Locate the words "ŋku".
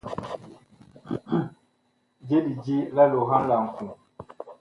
3.65-3.85